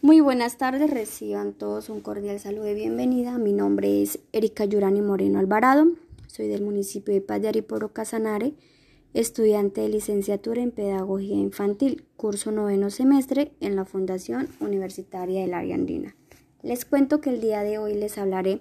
[0.00, 3.36] Muy buenas tardes, reciban todos un cordial saludo y bienvenida.
[3.36, 5.88] Mi nombre es Erika Yurani Moreno Alvarado,
[6.28, 8.54] soy del municipio de Paz de Casanare,
[9.12, 15.74] estudiante de licenciatura en Pedagogía Infantil, curso noveno semestre en la Fundación Universitaria del Área
[15.74, 16.14] Andina.
[16.62, 18.60] Les cuento que el día de hoy les hablaré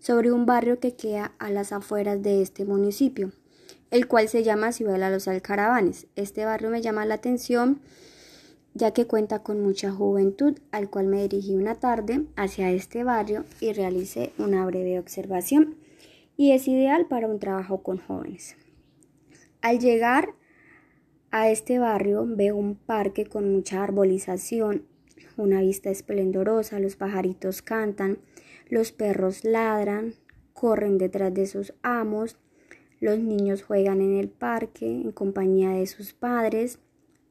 [0.00, 3.30] sobre un barrio que queda a las afueras de este municipio,
[3.90, 6.06] el cual se llama Ciudad de los Alcaravanes.
[6.16, 7.82] Este barrio me llama la atención
[8.74, 13.44] ya que cuenta con mucha juventud, al cual me dirigí una tarde hacia este barrio
[13.60, 15.76] y realicé una breve observación
[16.36, 18.56] y es ideal para un trabajo con jóvenes.
[19.60, 20.34] Al llegar
[21.30, 24.86] a este barrio veo un parque con mucha arbolización,
[25.36, 28.18] una vista esplendorosa, los pajaritos cantan,
[28.68, 30.14] los perros ladran,
[30.52, 32.38] corren detrás de sus amos,
[33.00, 36.78] los niños juegan en el parque en compañía de sus padres,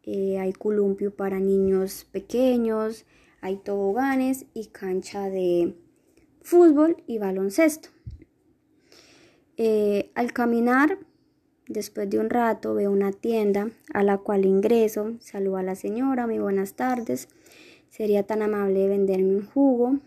[0.03, 3.05] eh, hay columpio para niños pequeños,
[3.39, 5.75] hay toboganes y cancha de
[6.41, 7.89] fútbol y baloncesto.
[9.57, 10.97] Eh, al caminar,
[11.67, 16.25] después de un rato, veo una tienda a la cual ingreso, saludo a la señora,
[16.25, 17.27] muy buenas tardes,
[17.89, 19.99] sería tan amable de venderme un jugo.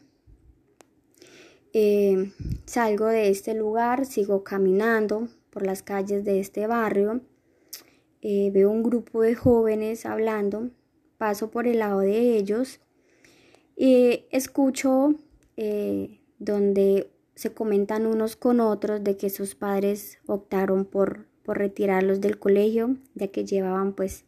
[1.72, 2.32] Eh,
[2.66, 7.20] salgo de este lugar, sigo caminando por las calles de este barrio
[8.26, 10.70] eh, veo un grupo de jóvenes hablando,
[11.18, 12.80] paso por el lado de ellos
[13.76, 15.14] y escucho
[15.58, 22.22] eh, donde se comentan unos con otros de que sus padres optaron por, por retirarlos
[22.22, 24.24] del colegio, ya que llevaban pues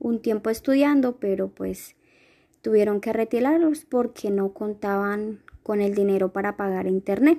[0.00, 1.94] un tiempo estudiando, pero pues
[2.60, 7.38] tuvieron que retirarlos porque no contaban con el dinero para pagar internet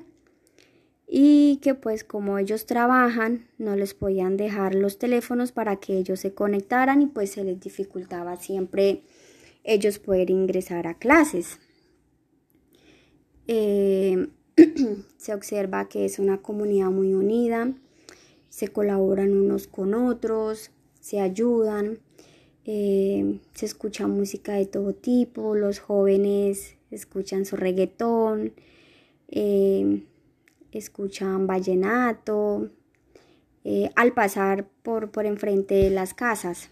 [1.12, 6.20] y que pues como ellos trabajan no les podían dejar los teléfonos para que ellos
[6.20, 9.02] se conectaran y pues se les dificultaba siempre
[9.64, 11.58] ellos poder ingresar a clases.
[13.48, 14.28] Eh,
[15.18, 17.74] se observa que es una comunidad muy unida,
[18.50, 21.98] se colaboran unos con otros, se ayudan,
[22.66, 28.54] eh, se escucha música de todo tipo, los jóvenes escuchan su reggaetón,
[29.28, 30.04] eh,
[30.72, 32.70] escuchan vallenato
[33.64, 36.70] eh, al pasar por, por enfrente de las casas.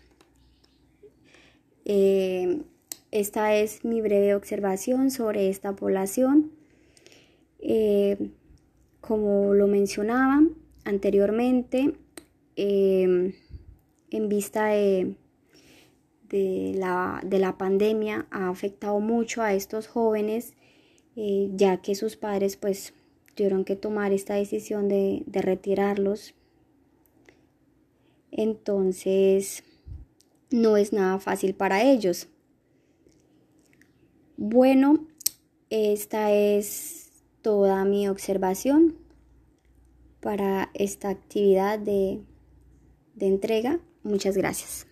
[1.85, 2.61] Eh,
[3.11, 6.51] esta es mi breve observación sobre esta población.
[7.59, 8.31] Eh,
[9.01, 10.41] como lo mencionaba
[10.85, 11.93] anteriormente,
[12.55, 13.33] en
[14.29, 15.15] vista de,
[16.29, 20.55] de, la, de, la, pandemia ha afectado mucho a estos jóvenes,
[21.15, 22.93] ya que sus padres pues
[23.37, 26.33] tuvieron que tomar esta decisión de, retirarlos.
[28.31, 29.63] Entonces,
[30.49, 32.27] no es nada fácil para ellos.
[34.35, 35.07] Bueno,
[35.69, 37.11] esta es
[37.41, 38.97] toda mi observación
[40.19, 42.21] para esta actividad de,
[43.15, 43.79] de entrega.
[44.03, 44.87] Muchas gracias.